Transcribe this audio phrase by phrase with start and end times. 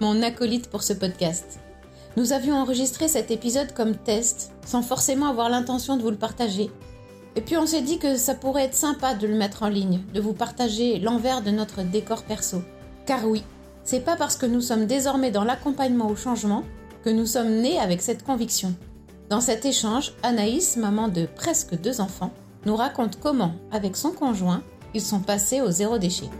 [0.00, 1.60] mon acolyte pour ce podcast.
[2.16, 6.70] Nous avions enregistré cet épisode comme test, sans forcément avoir l'intention de vous le partager.
[7.34, 10.00] Et puis on s'est dit que ça pourrait être sympa de le mettre en ligne,
[10.14, 12.62] de vous partager l'envers de notre décor perso.
[13.04, 13.42] Car oui,
[13.84, 16.64] c'est pas parce que nous sommes désormais dans l'accompagnement au changement
[17.04, 18.74] que nous sommes nés avec cette conviction.
[19.28, 22.32] Dans cet échange, Anaïs, maman de presque deux enfants,
[22.64, 24.62] nous raconte comment, avec son conjoint,
[24.94, 26.30] ils sont passés au zéro déchet.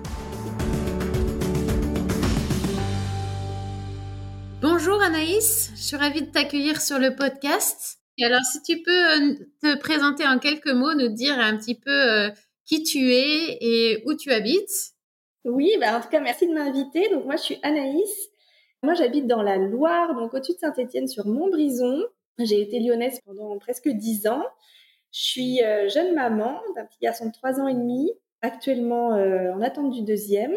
[4.78, 7.98] Bonjour Anaïs, je suis ravie de t'accueillir sur le podcast.
[8.18, 11.74] Et alors, si tu peux euh, te présenter en quelques mots, nous dire un petit
[11.74, 12.30] peu euh,
[12.66, 14.92] qui tu es et où tu habites.
[15.46, 17.08] Oui, bah en tout cas, merci de m'inviter.
[17.08, 18.28] Donc, moi, je suis Anaïs.
[18.82, 22.04] Moi, j'habite dans la Loire, donc au-dessus de Saint-Étienne, sur Montbrison.
[22.38, 24.44] J'ai été lyonnaise pendant presque dix ans.
[25.10, 29.62] Je suis euh, jeune maman d'un petit garçon de trois ans et demi, actuellement en
[29.62, 30.54] attente du deuxième.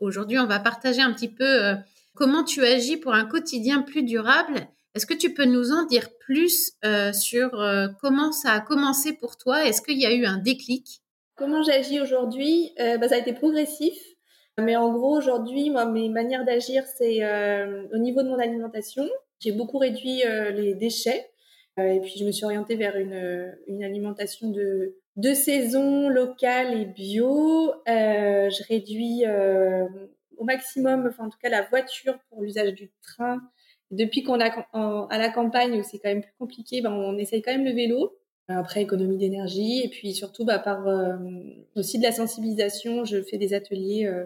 [0.00, 1.74] Aujourd'hui, on va partager un petit peu
[2.20, 4.68] comment tu agis pour un quotidien plus durable.
[4.94, 9.14] Est-ce que tu peux nous en dire plus euh, sur euh, comment ça a commencé
[9.14, 9.64] pour toi?
[9.64, 11.00] Est-ce qu'il y a eu un déclic?
[11.34, 12.72] Comment j'agis aujourd'hui?
[12.78, 13.94] Euh, bah, Ça a été progressif.
[14.58, 17.24] Mais en gros, aujourd'hui, moi, mes manières d'agir, c'est
[17.94, 19.08] au niveau de mon alimentation.
[19.38, 21.30] J'ai beaucoup réduit les déchets.
[21.78, 26.84] et puis, je me suis orientée vers une, une alimentation de, de saison, locale et
[26.84, 27.72] bio.
[27.86, 29.24] je réduis
[30.40, 33.40] au maximum, enfin en tout cas la voiture pour l'usage du train.
[33.90, 37.42] Depuis qu'on a à la campagne où c'est quand même plus compliqué, ben, on essaye
[37.42, 38.16] quand même le vélo.
[38.48, 41.16] Après économie d'énergie et puis surtout bah, par euh,
[41.76, 44.24] aussi de la sensibilisation, je fais des ateliers euh,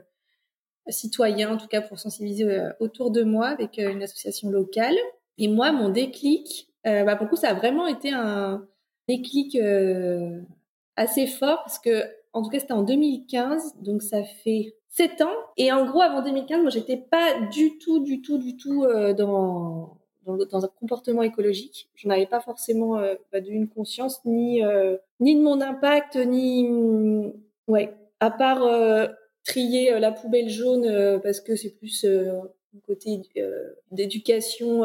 [0.88, 4.94] citoyens en tout cas pour sensibiliser euh, autour de moi avec une association locale.
[5.36, 8.66] Et moi mon déclic, bah, pour le coup ça a vraiment été un
[9.08, 9.58] déclic
[10.96, 15.36] assez fort parce que en tout cas c'était en 2015 donc ça fait 7 ans.
[15.56, 19.12] Et en gros, avant 2015, moi, j'étais pas du tout, du tout, du tout euh,
[19.12, 21.88] dans, dans, un comportement écologique.
[21.94, 27.32] Je n'avais pas forcément euh, d'une conscience, ni, euh, ni de mon impact, ni...
[27.66, 29.06] Ouais, à part euh,
[29.44, 33.20] trier la poubelle jaune, parce que c'est plus un côté
[33.90, 34.84] d'éducation,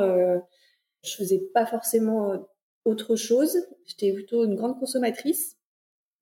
[1.03, 2.47] je faisais pas forcément
[2.85, 3.57] autre chose.
[3.85, 5.57] J'étais plutôt une grande consommatrice,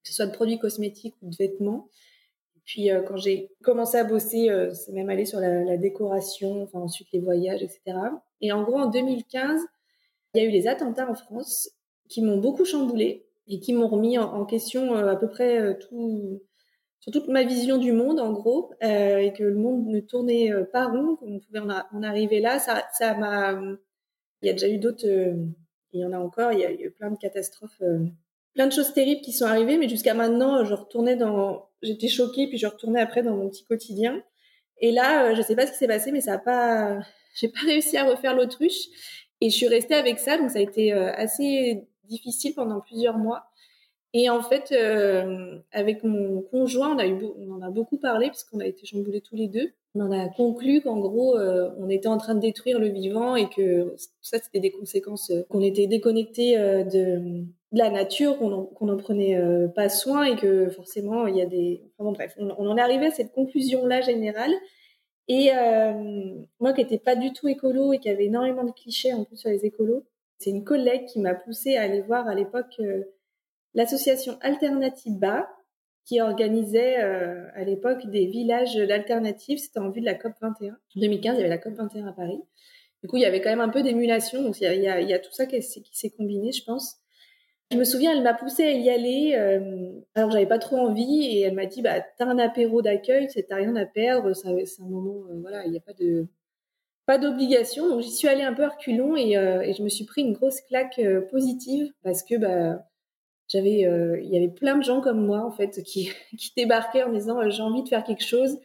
[0.04, 1.90] que ce soit de produits cosmétiques ou de vêtements.
[2.68, 6.80] Puis euh, quand j'ai commencé à bosser, euh, c'est même allé sur la, décoration, enfin
[6.80, 7.98] ensuite les voyages, etc.
[8.42, 9.62] Et en gros, en 2015,
[10.34, 11.70] il y a eu les attentats en France
[12.10, 16.42] qui m'ont beaucoup chamboulé et qui m'ont remis en, question euh, à peu près tout,
[17.00, 20.88] sur toute ma vision du monde, en gros, et que le monde ne tournait pas
[20.88, 22.60] rond, qu'on pouvait en, en, arriver là.
[22.60, 23.54] Ça, ça m'a.
[24.42, 25.06] Il y a déjà eu d'autres.
[25.06, 26.52] il y en a encore.
[26.52, 27.82] Il y a eu plein de catastrophes
[28.58, 32.48] plein de choses terribles qui sont arrivées, mais jusqu'à maintenant, je retournais dans, j'étais choquée,
[32.48, 34.22] puis je retournais après dans mon petit quotidien.
[34.80, 37.00] Et là, euh, je sais pas ce qui s'est passé, mais ça a pas,
[37.36, 38.88] j'ai pas réussi à refaire l'autruche.
[39.42, 43.20] Et je suis restée avec ça, donc ça a été euh, assez difficile pendant plusieurs
[43.20, 43.44] mois.
[44.20, 48.66] Et en fait, euh, avec mon conjoint, on, on en a beaucoup parlé, puisqu'on a
[48.66, 49.70] été chamboulés tous les deux.
[49.94, 53.50] On en a conclu qu'en gros, on était en train de détruire le vivant et
[53.50, 59.68] que ça, c'était des conséquences, qu'on était déconnecté de, la nature, qu'on n'en prenait euh,
[59.68, 61.82] pas soin et que forcément il y a des.
[61.98, 64.52] Enfin bon, bref, on, en est arrivé à cette conclusion-là générale.
[65.28, 69.14] Et euh, moi qui n'étais pas du tout écolo et qui avait énormément de clichés
[69.14, 70.06] en plus sur les écolos,
[70.40, 73.04] c'est une collègue qui m'a poussé à aller voir à l'époque euh,
[73.78, 75.48] l'association Alternative Bas
[76.04, 79.60] qui organisait à l'époque des villages d'alternatives.
[79.60, 80.74] C'était en vue de la COP 21.
[80.74, 82.40] En 2015, il y avait la COP 21 à Paris.
[83.04, 84.42] Du coup, il y avait quand même un peu d'émulation.
[84.42, 86.96] Donc, il y a, tout ça qui s'est combiné, je pense.
[87.72, 89.34] Je me souviens, elle m'a poussée à y aller.
[89.36, 93.28] Euh, alors, j'avais pas trop envie et elle m'a dit, bah, t'as un apéro d'accueil,
[93.48, 94.34] t'as rien à perdre.
[94.34, 96.28] C'est un moment, euh, voilà, il n'y a pas de
[97.08, 97.90] pas d'obligation.
[97.90, 100.62] Donc, j'y suis allée un peu reculons et, euh, je me suis pris une grosse
[100.62, 102.86] claque euh, positive parce que bah
[103.48, 103.88] j'avais,
[104.24, 107.50] il y avait plein de gens comme moi en fait qui qui débarquaient en disant,
[107.50, 108.58] j'ai envie de faire quelque chose.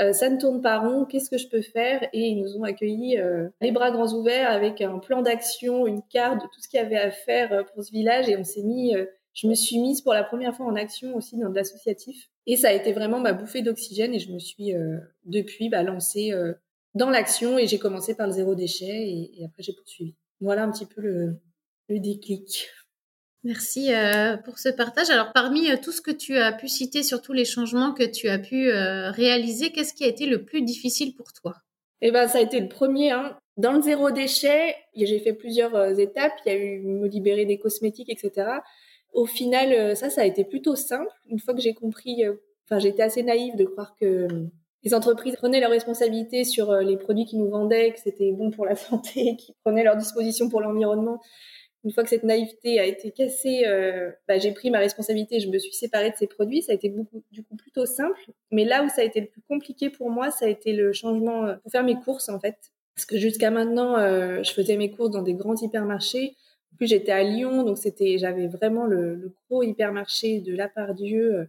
[0.00, 2.02] Euh, ça ne tourne pas rond, qu'est-ce que je peux faire?
[2.12, 6.02] Et ils nous ont accueillis euh, les bras grands ouverts avec un plan d'action, une
[6.02, 8.62] carte tout ce qu'il y avait à faire euh, pour ce village et on s'est
[8.62, 8.94] mis,
[9.34, 12.56] je me suis mise pour la première fois en action aussi dans de l'associatif et
[12.56, 14.72] ça a été vraiment ma bouffée d'oxygène et je me suis
[15.24, 16.32] depuis bah, lancée
[16.94, 20.14] dans l'action et j'ai commencé par le zéro déchet et, après j'ai poursuivi.
[20.40, 21.40] Voilà un petit peu le,
[21.88, 22.68] le déclic.
[23.44, 25.10] Merci euh, pour ce partage.
[25.10, 28.04] Alors, parmi euh, tout ce que tu as pu citer sur tous les changements que
[28.04, 31.54] tu as pu euh, réaliser, qu'est-ce qui a été le plus difficile pour toi?
[32.02, 33.10] Eh ben, ça a été le premier.
[33.10, 33.36] Hein.
[33.56, 36.32] Dans le zéro déchet, j'ai fait plusieurs étapes.
[36.46, 38.48] Il y a eu me libérer des cosmétiques, etc.
[39.12, 41.10] Au final, ça, ça a été plutôt simple.
[41.28, 42.24] Une fois que j'ai compris,
[42.64, 44.26] enfin, j'étais assez naïve de croire que
[44.84, 48.64] les entreprises prenaient leurs responsabilités sur les produits qu'ils nous vendaient, que c'était bon pour
[48.64, 51.20] la santé, qu'ils prenaient leurs dispositions pour l'environnement
[51.84, 55.48] une fois que cette naïveté a été cassée, euh, bah, j'ai pris ma responsabilité, je
[55.48, 56.62] me suis séparée de ces produits.
[56.62, 58.20] Ça a été beaucoup, du coup plutôt simple.
[58.50, 60.92] Mais là où ça a été le plus compliqué pour moi, ça a été le
[60.92, 62.56] changement euh, pour faire mes courses en fait.
[62.94, 66.36] Parce que jusqu'à maintenant, euh, je faisais mes courses dans des grands hypermarchés.
[66.72, 70.68] En plus, j'étais à Lyon, donc c'était, j'avais vraiment le, le, gros hypermarché de La
[70.68, 71.44] Part-Dieu euh,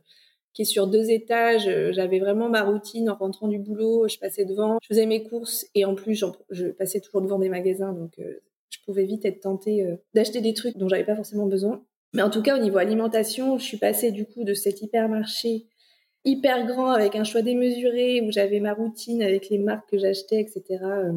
[0.54, 1.70] qui est sur deux étages.
[1.92, 4.08] J'avais vraiment ma routine en rentrant du boulot.
[4.08, 7.50] Je passais devant, je faisais mes courses et en plus, je passais toujours devant des
[7.50, 8.40] magasins, donc je
[8.86, 11.84] pouvais vite être tentée euh, d'acheter des trucs dont j'avais pas forcément besoin.
[12.14, 15.66] Mais en tout cas, au niveau alimentation, je suis passée du coup de cet hypermarché
[16.26, 20.40] hyper grand avec un choix démesuré où j'avais ma routine avec les marques que j'achetais,
[20.40, 21.12] etc., euh,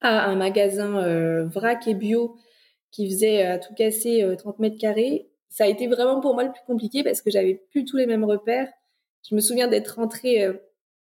[0.00, 2.36] à un magasin euh, vrac et bio
[2.90, 5.28] qui faisait à tout casser 30 mètres carrés.
[5.50, 8.06] Ça a été vraiment pour moi le plus compliqué parce que j'avais plus tous les
[8.06, 8.68] mêmes repères.
[9.28, 10.48] Je me souviens d'être rentrée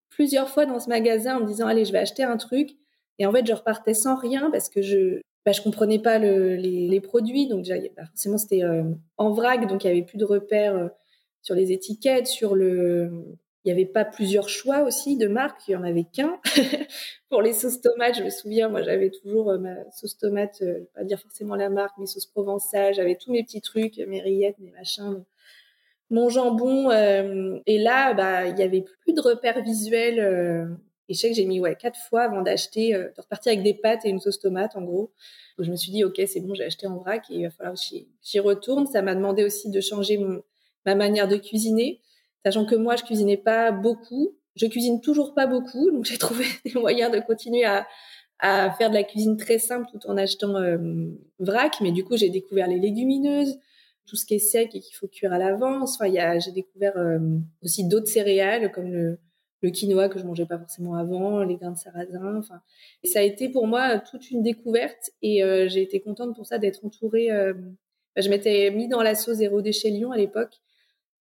[0.10, 2.76] plusieurs fois dans ce magasin en me disant allez je vais acheter un truc
[3.18, 6.56] et en fait je repartais sans rien parce que je bah, je comprenais pas le,
[6.56, 8.84] les, produits, donc bah, forcément c'était euh,
[9.18, 10.88] en vrac, donc il y avait plus de repères euh,
[11.42, 13.10] sur les étiquettes, sur le,
[13.66, 16.40] il y avait pas plusieurs choix aussi de marques, il y en avait qu'un.
[17.30, 20.66] Pour les sauces tomates, je me souviens, moi j'avais toujours euh, ma sauce tomate, je
[20.66, 24.22] vais pas dire forcément la marque, mes sauces provençales, j'avais tous mes petits trucs, mes
[24.22, 25.24] rillettes, mes machins,
[26.12, 26.92] mon jambon.
[26.92, 30.78] et là, bah il y avait plus de repères visuels
[31.12, 33.64] et je sais que j'ai mis ouais quatre fois avant d'acheter, euh, de repartir avec
[33.64, 35.12] des pâtes et une sauce tomate en gros.
[35.60, 37.76] Je me suis dit ok c'est bon j'ai acheté en vrac et il va falloir
[37.76, 37.82] que
[38.24, 38.88] j'y retourne.
[38.88, 40.18] Ça m'a demandé aussi de changer
[40.86, 42.00] ma manière de cuisiner,
[42.46, 44.38] sachant que moi je cuisinais pas beaucoup.
[44.56, 47.86] Je cuisine toujours pas beaucoup, donc j'ai trouvé des moyens de continuer à,
[48.40, 50.78] faire de la cuisine très simple tout en achetant euh,
[51.40, 51.74] vrac.
[51.82, 53.60] Mais du coup j'ai découvert les légumineuses,
[54.06, 56.00] tout ce qui est sec et qu'il faut cuire à l'avance.
[56.00, 57.20] Enfin, j'ai découvert euh,
[57.64, 59.20] aussi d'autres céréales comme le,
[59.62, 62.38] le quinoa que je mangeais pas forcément avant, les grains de sarrasin.
[62.38, 62.62] Enfin,
[63.04, 66.58] ça a été pour moi toute une découverte et euh, j'ai été contente pour ça
[66.58, 67.32] d'être entourée.
[67.32, 67.54] Euh,
[68.16, 70.56] bah, je m'étais mis dans la sauce zéro déchet Lyon à l'époque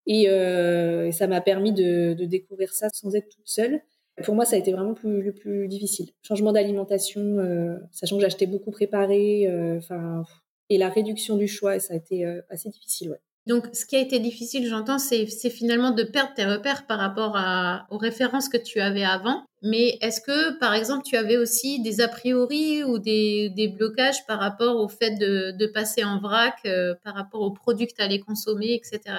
[0.07, 3.81] et, euh, et, ça m'a permis de, de, découvrir ça sans être toute seule.
[4.25, 6.11] Pour moi, ça a été vraiment plus, le plus difficile.
[6.23, 9.47] Changement d'alimentation, euh, sachant que j'achetais beaucoup préparé,
[9.79, 10.25] enfin,
[10.69, 13.11] et la réduction du choix, ça a été assez difficile.
[13.11, 13.21] Ouais.
[13.47, 17.37] Donc, ce qui a été difficile, j'entends, c'est finalement de perdre tes repères par rapport
[17.37, 19.45] à, aux références que tu avais avant.
[19.63, 24.27] Mais est-ce que, par exemple, tu avais aussi des a priori ou des, des blocages
[24.27, 27.95] par rapport au fait de, de passer en vrac, euh, par rapport aux produits que
[27.95, 29.17] tu allais consommer, etc.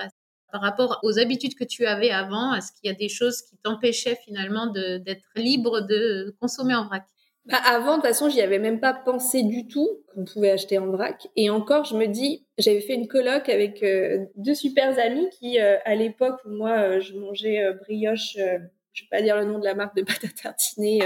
[0.52, 3.58] Par rapport aux habitudes que tu avais avant, est-ce qu'il y a des choses qui
[3.58, 7.06] t'empêchaient finalement d'être libre de consommer en vrac?
[7.46, 10.78] Bah avant, de toute façon, j'y avais même pas pensé du tout qu'on pouvait acheter
[10.78, 11.28] en vrac.
[11.36, 15.60] Et encore, je me dis, j'avais fait une coloc avec euh, deux super amis qui,
[15.60, 19.58] euh, à l'époque où moi, euh, je mangeais brioche, je vais pas dire le nom
[19.58, 21.00] de la marque de pâte à tartiner,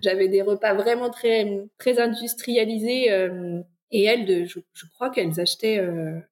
[0.00, 3.08] j'avais des repas vraiment très très industrialisés.
[3.90, 5.82] et elles, de, je, je crois qu'elles achetaient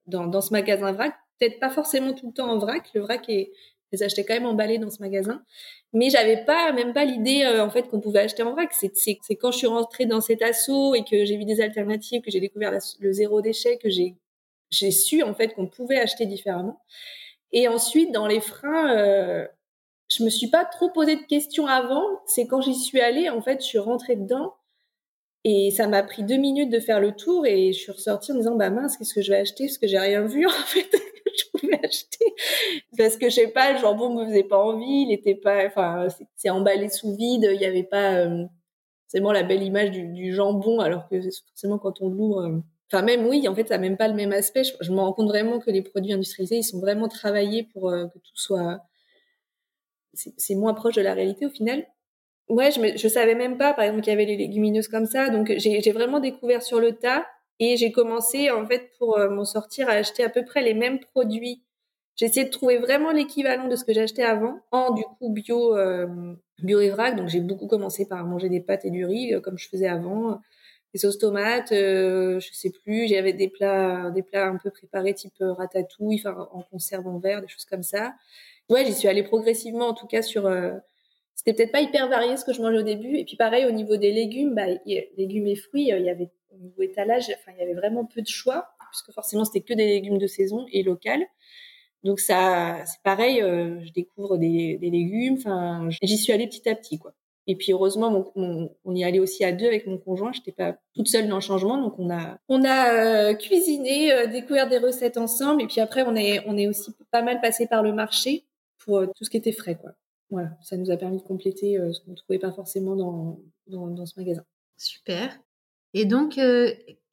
[0.06, 2.90] dans, dans ce magasin vrac, peut-être pas forcément tout le temps en vrac.
[2.94, 3.52] Le vrac est
[3.96, 5.42] les achetais quand même emballés dans ce magasin.
[5.92, 8.72] Mais j'avais pas, même pas l'idée, euh, en fait, qu'on pouvait acheter en vrac.
[8.72, 12.30] C'est, quand je suis rentrée dans cet assaut et que j'ai vu des alternatives, que
[12.30, 14.16] j'ai découvert le zéro déchet, que j'ai,
[14.70, 16.80] j'ai su, en fait, qu'on pouvait acheter différemment.
[17.52, 19.46] Et ensuite, dans les freins, euh,
[20.08, 22.04] je me suis pas trop posé de questions avant.
[22.26, 24.54] C'est quand j'y suis allée, en fait, je suis rentrée dedans.
[25.44, 28.34] Et ça m'a pris deux minutes de faire le tour et je suis ressortie en
[28.34, 29.66] me disant, bah mince, qu'est-ce que je vais acheter?
[29.66, 30.90] Parce que j'ai rien vu, en fait
[31.70, 32.24] je pouvais acheter
[32.96, 36.08] parce que je sais pas le jambon me faisait pas envie il était pas enfin
[36.34, 38.44] c'est emballé sous vide il y avait pas euh,
[39.06, 42.58] forcément la belle image du, du, jambon alors que forcément quand on l'ouvre euh,
[42.90, 44.62] enfin même oui en fait ça n'a même pas le même aspect.
[44.80, 48.06] Je, me rends compte vraiment que les produits industrialisés ils sont vraiment travaillés pour euh,
[48.06, 48.80] que tout soit
[50.14, 51.86] c'est moins proche de la réalité au final.
[52.48, 55.06] Ouais je me, je savais même pas par exemple qu'il y avait les légumineuses comme
[55.06, 57.26] ça donc j'ai vraiment découvert sur le tas
[57.58, 60.74] et j'ai commencé, en fait, pour euh, m'en sortir, à acheter à peu près les
[60.74, 61.62] mêmes produits.
[62.16, 65.76] J'ai essayé de trouver vraiment l'équivalent de ce que j'achetais avant, en du coup bio,
[65.76, 66.90] euh, bio et.
[67.14, 69.86] Donc j'ai beaucoup commencé par manger des pâtes et du riz, euh, comme je faisais
[69.86, 70.40] avant.
[70.94, 73.06] Des sauces tomates, euh, je sais plus.
[73.08, 77.42] J'avais des plats, des plats un peu préparés type ratatouille, enfin en conserve en verre,
[77.42, 78.14] des choses comme ça.
[78.70, 80.50] Ouais, j'y suis allée progressivement, en tout cas sur
[81.34, 83.18] c'était peut-être pas hyper varié ce que je mangeais au début.
[83.18, 84.66] Et puis pareil au niveau des légumes, bah,
[85.18, 88.26] légumes et fruits, il y avait niveau étalage, enfin il y avait vraiment peu de
[88.26, 91.26] choix puisque forcément c'était que des légumes de saison et local.
[92.04, 95.34] Donc ça, c'est pareil, euh, je découvre des, légumes.
[95.38, 97.12] Enfin, j'y suis allée petit à petit, quoi.
[97.48, 100.32] Et puis heureusement, on y allait aussi à deux avec mon conjoint.
[100.32, 102.10] J'étais pas toute seule dans le changement, donc on
[102.64, 105.62] a euh, cuisiné, euh, découvert des recettes ensemble.
[105.62, 108.46] Et puis après, on est on est aussi pas mal passé par le marché
[108.78, 109.92] pour tout ce qui était frais, quoi.
[110.30, 114.18] Voilà, ça nous a permis de compléter ce qu'on trouvait pas forcément dans, dans ce
[114.18, 114.44] magasin.
[114.76, 115.38] Super.
[115.98, 116.38] Et donc,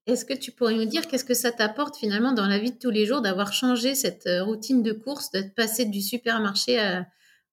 [0.05, 2.77] est-ce que tu pourrais nous dire qu'est-ce que ça t'apporte finalement dans la vie de
[2.77, 6.77] tous les jours d'avoir changé cette euh, routine de course, d'être passé du supermarché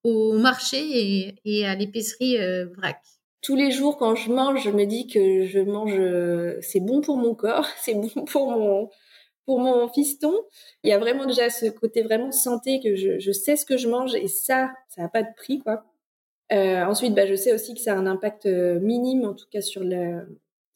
[0.02, 2.98] au marché et, à l'épicerie euh, vrac?
[3.40, 7.00] Tous les jours, quand je mange, je me dis que je mange, euh, c'est bon
[7.00, 8.90] pour mon corps, c'est bon pour mon
[9.46, 10.34] pour mon fiston.
[10.82, 13.88] Il y a vraiment déjà ce côté vraiment santé que je, sais ce que je
[13.88, 15.84] mange et ça, ça n'a pas de prix quoi.
[16.50, 19.82] ensuite, bah, je sais aussi que ça a un impact minime, en tout cas sur
[19.82, 20.26] le,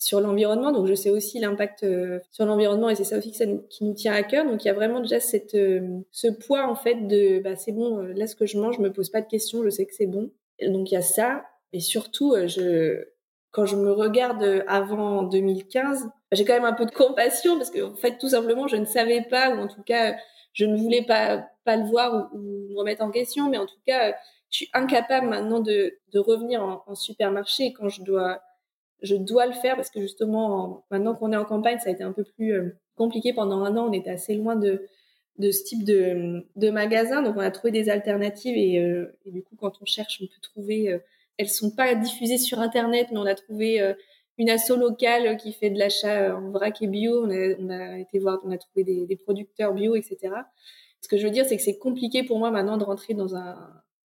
[0.04, 0.70] sur l'environnement.
[0.70, 3.32] Donc, je sais aussi l'impact euh, sur l'environnement et c'est ça aussi
[3.70, 4.44] qui nous tient à cœur.
[4.44, 7.72] Donc, il y a vraiment déjà cette, euh, ce poids, en fait, de, bah, c'est
[7.72, 9.86] bon, euh, là, ce que je mange, je me pose pas de questions, je sais
[9.86, 10.30] que c'est bon.
[10.60, 11.46] donc, il y a ça.
[11.72, 13.02] Et surtout, je,
[13.50, 17.70] quand je me regarde avant 2015, bah, j'ai quand même un peu de compassion parce
[17.70, 20.16] que, en fait, tout simplement, je ne savais pas, ou en tout cas,
[20.52, 23.80] je ne voulais pas, pas le voir ou, me remettre en question, mais en tout
[23.86, 24.12] cas,
[24.50, 28.42] je suis incapable maintenant de, de revenir en, en supermarché quand je dois
[29.02, 32.02] je dois le faire parce que justement, maintenant qu'on est en campagne, ça a été
[32.02, 33.32] un peu plus euh, compliqué.
[33.32, 34.86] Pendant un an, on était assez loin de,
[35.38, 37.22] de ce type de, de magasin.
[37.22, 40.40] Donc, on a trouvé des alternatives et, euh, du coup, quand on cherche, on peut
[40.42, 40.90] trouver.
[40.90, 40.98] Euh,
[41.36, 43.94] elles sont pas diffusées sur Internet, mais on a trouvé euh,
[44.38, 47.24] une asso locale qui fait de l'achat en vrac et bio.
[47.24, 50.18] On a, on a, été voir, on a trouvé des, des producteurs bio, etc.
[51.00, 53.34] Ce que je veux dire, c'est que c'est compliqué pour moi maintenant de rentrer dans
[53.34, 53.56] un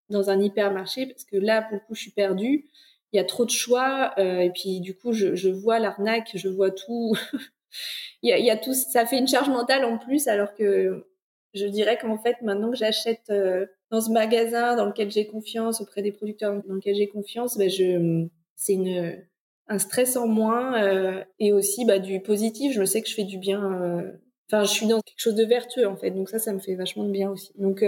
[0.09, 2.67] dans un hypermarché parce que là, pour le coup, je suis perdue
[3.11, 6.31] il y a trop de choix euh, et puis du coup je, je vois l'arnaque,
[6.35, 7.15] je vois tout.
[8.21, 10.53] il, y a, il y a tout, ça fait une charge mentale en plus alors
[10.53, 11.05] que
[11.53, 15.81] je dirais qu'en fait maintenant que j'achète euh, dans ce magasin dans lequel j'ai confiance
[15.81, 19.23] auprès des producteurs dans lequel j'ai confiance, ben je c'est une
[19.71, 22.73] un stress en moins euh, et aussi bah, du positif.
[22.73, 23.81] Je sais que je fais du bien.
[23.81, 24.11] Euh,
[24.47, 26.75] enfin, je suis dans quelque chose de vertueux en fait, donc ça, ça me fait
[26.75, 27.51] vachement de bien aussi.
[27.55, 27.83] Donc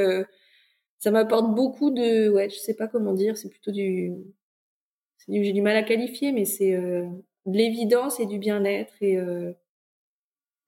[1.00, 4.14] ça m'apporte beaucoup de, ouais, je sais pas comment dire, c'est plutôt du
[5.28, 7.06] j'ai du mal à qualifier, mais c'est euh,
[7.46, 8.94] de l'évidence et du bien-être.
[9.02, 9.54] Et euh,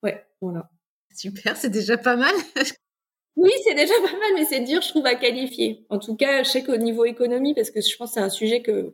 [0.02, 0.70] ouais, voilà.
[1.14, 2.34] Super, c'est déjà pas mal.
[3.36, 5.84] oui, c'est déjà pas mal, mais c'est dur, je trouve, à qualifier.
[5.90, 8.30] En tout cas, je sais qu'au niveau économie, parce que je pense que c'est un
[8.30, 8.92] sujet que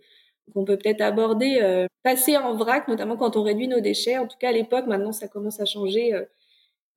[0.52, 4.18] qu'on peut peut-être aborder, euh, passer en vrac, notamment quand on réduit nos déchets.
[4.18, 6.12] En tout cas, à l'époque, maintenant, ça commence à changer.
[6.12, 6.24] Euh,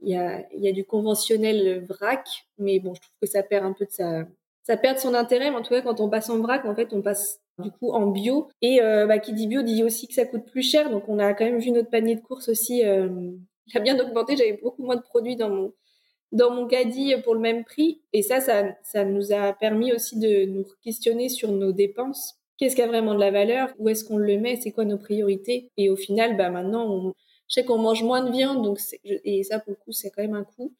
[0.01, 2.27] il y, a, y a du conventionnel vrac,
[2.57, 4.25] mais bon, je trouve que ça perd un peu de sa,
[4.63, 5.51] ça perd son intérêt.
[5.51, 7.91] Mais en tout cas, quand on passe en vrac, en fait, on passe du coup
[7.91, 8.49] en bio.
[8.61, 10.89] Et euh, bah, qui dit bio dit aussi que ça coûte plus cher.
[10.89, 13.09] Donc on a quand même vu notre panier de courses aussi, euh,
[13.67, 14.35] il a bien augmenté.
[14.35, 15.73] J'avais beaucoup moins de produits dans mon
[16.31, 18.01] dans mon caddie pour le même prix.
[18.11, 22.39] Et ça, ça, ça nous a permis aussi de nous questionner sur nos dépenses.
[22.57, 23.69] Qu'est-ce qui a vraiment de la valeur?
[23.77, 24.55] Où est-ce qu'on le met?
[24.55, 25.69] C'est quoi nos priorités?
[25.77, 27.13] Et au final, bah maintenant, on,
[27.47, 30.23] je sais qu'on mange moins de viande, donc et ça pour le coup, c'est quand
[30.23, 30.73] même un coût.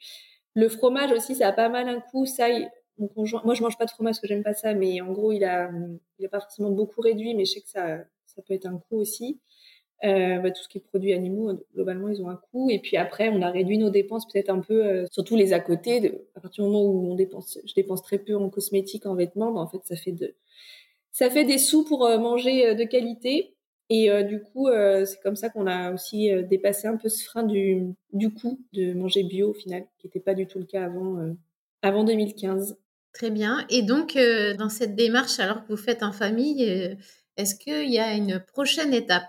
[0.55, 2.25] Le fromage aussi, ça a pas mal un coût.
[2.25, 2.47] Ça,
[2.97, 5.43] moi je mange pas de fromage parce que j'aime pas ça, mais en gros il
[5.43, 5.71] a,
[6.19, 8.77] il a pas forcément beaucoup réduit, mais je sais que ça, ça peut être un
[8.77, 9.39] coût aussi.
[10.03, 12.69] Euh, bah, tout ce qui est produits animaux, globalement, ils ont un coût.
[12.69, 15.61] Et puis après, on a réduit nos dépenses peut-être un peu, euh, surtout les à
[15.61, 16.25] côté.
[16.35, 19.51] À partir du moment où on dépense, je dépense très peu en cosmétiques, en vêtements,
[19.53, 20.35] bah, en fait, ça fait
[21.11, 23.55] ça fait des sous pour euh, manger de qualité.
[23.89, 24.69] Et du coup,
[25.05, 28.93] c'est comme ça qu'on a aussi dépassé un peu ce frein du, du coût de
[28.93, 31.35] manger bio au final, qui n'était pas du tout le cas avant,
[31.83, 32.75] avant 2015.
[33.13, 33.65] Très bien.
[33.69, 36.95] Et donc, euh, dans cette démarche, alors que vous faites en famille, euh,
[37.37, 39.23] est-ce qu'il y a une prochaine étape?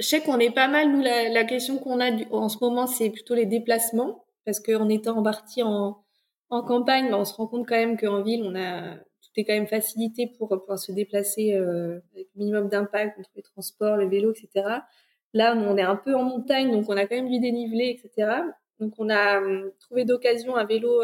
[0.00, 3.10] Je sais qu'on est pas mal, nous, la, question qu'on a en ce moment, c'est
[3.10, 4.24] plutôt les déplacements.
[4.44, 6.04] Parce qu'en étant en,
[6.48, 9.44] en campagne, bah, on se rend compte quand même qu'en ville, on a tout est
[9.44, 13.96] quand même facilité pour pouvoir se déplacer euh, avec le minimum d'impact entre les transports,
[13.96, 14.80] les vélos, etc.
[15.34, 18.32] Là, on est un peu en montagne, donc on a quand même du dénivelé, etc.
[18.80, 21.00] Donc on a hum, trouvé d'occasion un vélo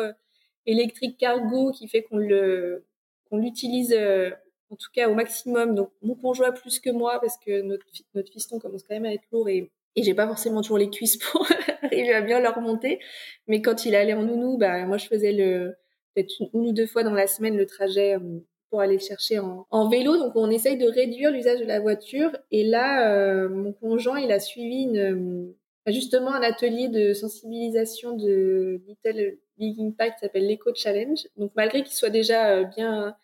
[0.67, 2.85] électrique cargo qui fait qu'on le
[3.29, 4.31] qu'on l'utilise euh,
[4.71, 5.75] en tout cas au maximum.
[5.75, 9.13] Donc mon conjoint plus que moi parce que notre notre fiston commence quand même à
[9.13, 11.47] être lourd et et j'ai pas forcément toujours les cuisses pour
[11.83, 13.01] arriver à bien le remonter.
[13.47, 15.75] Mais quand il allait en nounou, bah moi je faisais le
[16.15, 19.39] peut-être une ou deux fois dans la semaine le trajet euh, pour aller le chercher
[19.39, 20.17] en, en vélo.
[20.19, 22.31] Donc on essaye de réduire l'usage de la voiture.
[22.51, 25.55] Et là, euh, mon conjoint, il a suivi une,
[25.87, 31.19] justement un atelier de sensibilisation de Little Big Impact s'appelle l'Eco Challenge.
[31.37, 33.17] Donc malgré qu'il soit déjà euh, bien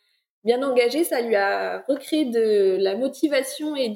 [0.44, 3.88] bien engagé, ça lui a recréé de la motivation et,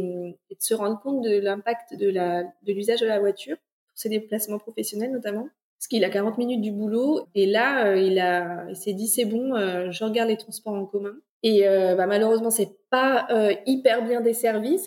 [0.00, 5.12] de se rendre compte de l'impact de l'usage de la voiture pour ses déplacements professionnels
[5.12, 5.48] notamment.
[5.78, 9.26] Parce qu'il a 40 minutes du boulot et là, euh, il a, s'est dit c'est
[9.26, 11.14] bon, euh, je regarde les transports en commun.
[11.42, 13.28] Et euh, bah, malheureusement, c'est pas
[13.66, 14.80] hyper bien desservi.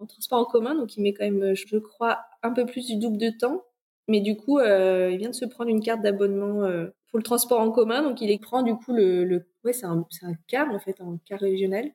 [0.00, 2.96] En transport en commun, donc il met quand même, je crois, un peu plus du
[2.96, 3.64] double de temps.
[4.08, 6.62] Mais du coup, il vient de se prendre une carte d'abonnement
[7.08, 10.06] pour le transport en commun, donc il prend du coup le, le ouais, c'est un,
[10.10, 11.90] c'est un car en fait, un car régional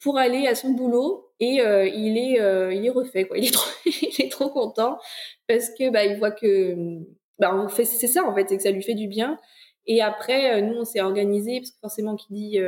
[0.00, 1.30] pour aller à son boulot.
[1.40, 3.38] Et euh, il est euh, il est refait quoi.
[3.38, 4.98] Il est trop il est trop content
[5.46, 6.98] parce que bah il voit que
[7.38, 9.38] bah on fait c'est ça en fait c'est que ça lui fait du bien.
[9.86, 12.58] Et après euh, nous on s'est organisé parce que forcément qui dit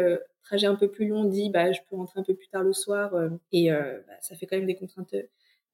[0.45, 2.73] trajet un peu plus long dit bah je peux rentrer un peu plus tard le
[2.73, 3.13] soir
[3.53, 5.15] et bah, ça fait quand même des contraintes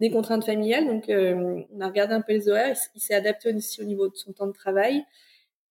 [0.00, 3.80] des contraintes familiales donc on a regardé un peu les horaires il s'est adapté aussi
[3.80, 5.04] au niveau de son temps de travail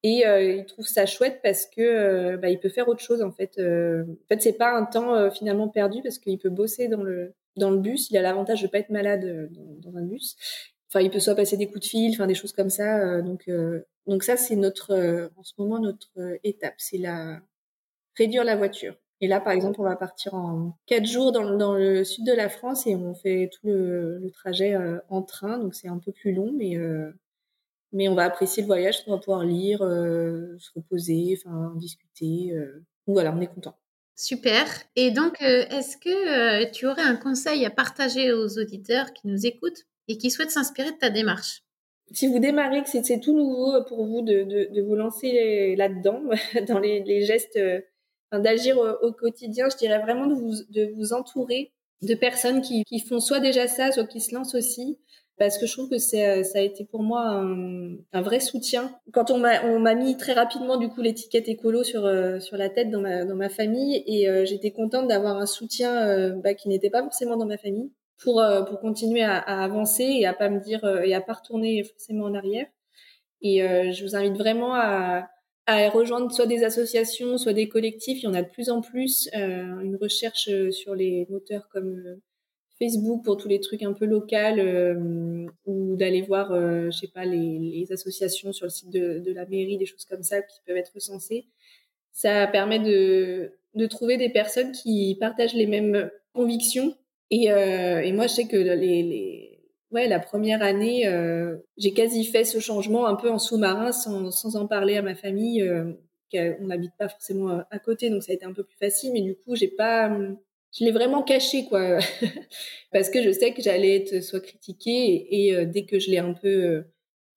[0.06, 3.24] et euh, il trouve ça chouette parce que euh, bah, il peut faire autre chose
[3.24, 3.58] en fait.
[3.58, 7.34] Euh, en fait, c'est pas un temps finalement perdu parce qu'il peut bosser dans le
[7.56, 8.12] dans le bus.
[8.12, 10.36] Il a l'avantage de pas être malade dans, dans, un bus.
[10.90, 13.20] Enfin, il peut soit passer des coups de fil, enfin des choses comme ça.
[13.24, 13.50] donc
[14.06, 14.94] donc ça c'est notre
[15.38, 16.12] en ce moment notre
[16.44, 17.42] étape, c'est la
[18.16, 18.96] réduire la voiture.
[19.22, 22.34] Et là, par exemple, on va partir en quatre jours dans, dans le sud de
[22.34, 24.76] la France et on fait tout le, le trajet
[25.10, 26.78] en train, donc c'est un peu plus long, mais
[27.96, 32.52] mais on va apprécier le voyage, on va pouvoir lire, euh, se reposer, enfin discuter.
[32.52, 32.84] Euh.
[33.08, 33.78] Donc voilà, on est content.
[34.16, 34.66] Super.
[34.98, 39.46] Et donc, euh, est-ce que tu aurais un conseil à partager aux auditeurs qui nous
[39.46, 41.64] écoutent et qui souhaitent s'inspirer de ta démarche?
[42.12, 46.22] Si vous démarrez, que c'est tout nouveau pour vous de, de, de vous lancer là-dedans,
[46.68, 47.60] dans les, les gestes,
[48.32, 53.00] d'agir au, quotidien, je dirais vraiment de vous, de vous entourer de personnes qui, qui
[53.00, 55.00] font soit déjà ça, soit qui se lancent aussi,
[55.38, 58.98] parce que je trouve que c'est ça a été pour moi un, un vrai soutien.
[59.12, 62.58] Quand on m'a on m'a mis très rapidement du coup l'étiquette écolo sur euh, sur
[62.58, 66.30] la tête dans ma dans ma famille et euh, j'étais contente d'avoir un soutien euh,
[66.42, 70.26] bah, qui n'était pas forcément dans ma famille pour pour continuer à, à, avancer et
[70.26, 72.68] à pas me dire et à pas retourner forcément en arrière.
[73.42, 75.28] Et je vous invite vraiment à
[75.68, 78.22] à rejoindre soit des associations, soit des collectifs.
[78.22, 79.30] Il y en a de plus en plus.
[79.34, 82.20] une recherche sur les moteurs comme
[82.80, 87.08] Facebook pour tous les trucs un peu locaux euh, ou d'aller voir, euh, je sais
[87.08, 90.42] pas, les, les, associations sur le site de, de, la mairie, des choses comme ça
[90.42, 91.48] qui peuvent être recensées.
[92.12, 96.96] Ça permet de, de trouver des personnes qui partagent les mêmes convictions.
[97.32, 99.55] Et, euh, et moi, je sais que les, les
[99.92, 104.32] ouais, la première année, euh, j'ai quasi fait ce changement un peu en sous-marin sans,
[104.32, 105.62] sans en parler à ma famille.
[105.62, 105.94] Euh,
[106.60, 109.14] on n'habite pas forcément à côté, donc ça a été un peu plus facile.
[109.14, 110.10] Mais du coup, j'ai pas
[110.78, 112.00] je l'ai vraiment caché quoi
[112.92, 116.18] parce que je sais que j'allais être soit critiquée et, euh, dès que je l'ai
[116.18, 116.82] un peu euh,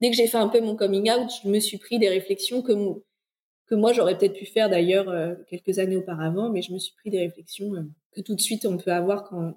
[0.01, 2.63] dès que j'ai fait un peu mon coming out je me suis pris des réflexions
[2.63, 2.73] que
[3.67, 6.95] que moi j'aurais peut-être pu faire d'ailleurs euh, quelques années auparavant mais je me suis
[6.95, 7.73] pris des réflexions
[8.13, 9.55] que tout de suite on peut avoir quand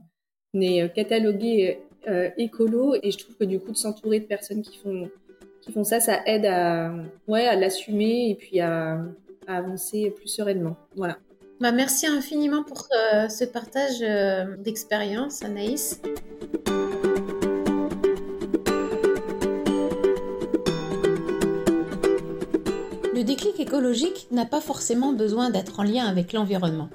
[0.54, 1.80] on est catalogué
[2.38, 5.10] écolo et je trouve que du coup de s'entourer de personnes qui font
[5.62, 6.92] qui font ça ça aide à
[7.28, 9.00] ouais à l'assumer et puis à,
[9.48, 11.18] à avancer plus sereinement voilà
[11.62, 16.02] bah, merci infiniment pour euh, ce partage euh, d'expérience, Anaïs.
[23.14, 26.90] Le déclic écologique n'a pas forcément besoin d'être en lien avec l'environnement.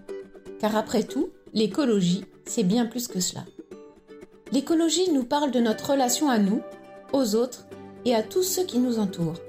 [0.58, 3.44] Car après tout, l'écologie, c'est bien plus que cela.
[4.52, 6.62] L'écologie nous parle de notre relation à nous,
[7.12, 7.66] aux autres
[8.04, 9.40] et à tous ceux qui nous entourent.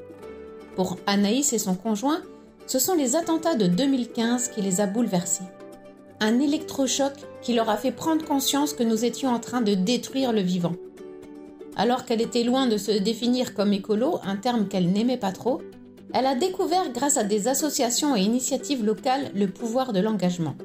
[0.75, 2.21] Pour Anaïs et son conjoint,
[2.65, 5.43] ce sont les attentats de 2015 qui les a bouleversés.
[6.19, 10.33] Un électrochoc qui leur a fait prendre conscience que nous étions en train de détruire
[10.33, 10.73] le vivant.
[11.75, 15.61] Alors qu'elle était loin de se définir comme écolo, un terme qu'elle n'aimait pas trop,
[16.13, 20.55] elle a découvert grâce à des associations et initiatives locales le pouvoir de l'engagement.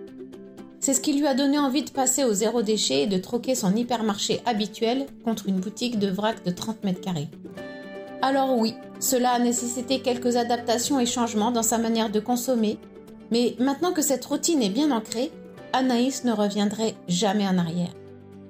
[0.82, 3.54] C'est ce qui lui a donné envie de passer au zéro déchet et de troquer
[3.54, 7.28] son hypermarché habituel contre une boutique de vrac de 30 mètres carrés.
[8.20, 12.78] Alors oui, cela a nécessité quelques adaptations et changements dans sa manière de consommer,
[13.30, 15.30] mais maintenant que cette routine est bien ancrée,
[15.72, 17.94] Anaïs ne reviendrait jamais en arrière.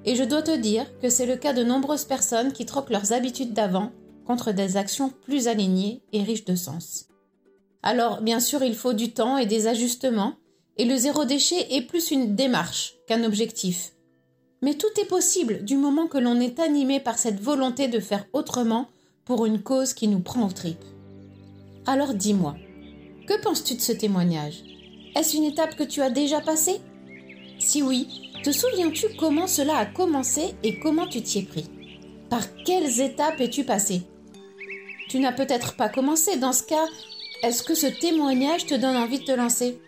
[0.03, 3.13] Et je dois te dire que c'est le cas de nombreuses personnes qui troquent leurs
[3.13, 3.91] habitudes d'avant
[4.25, 7.09] contre des actions plus alignées et riches de sens.
[7.83, 10.33] Alors, bien sûr, il faut du temps et des ajustements,
[10.77, 13.93] et le zéro déchet est plus une démarche qu'un objectif.
[14.61, 18.25] Mais tout est possible du moment que l'on est animé par cette volonté de faire
[18.33, 18.87] autrement
[19.25, 20.85] pour une cause qui nous prend aux tripes.
[21.85, 22.55] Alors dis-moi,
[23.27, 24.63] que penses-tu de ce témoignage?
[25.15, 26.79] Est-ce une étape que tu as déjà passée?
[27.59, 31.65] Si oui, te souviens-tu comment cela a commencé et comment tu t'y es pris?
[32.29, 34.01] Par quelles étapes es-tu passé?
[35.09, 36.37] Tu n'as peut-être pas commencé.
[36.37, 36.85] Dans ce cas,
[37.43, 39.79] est-ce que ce témoignage te donne envie de te lancer?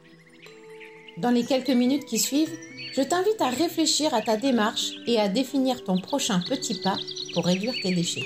[1.18, 2.58] Dans les quelques minutes qui suivent,
[2.94, 6.98] je t'invite à réfléchir à ta démarche et à définir ton prochain petit pas
[7.34, 8.26] pour réduire tes déchets.